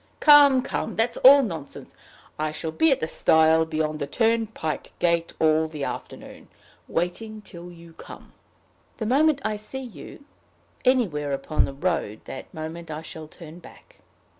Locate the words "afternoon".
5.83-6.47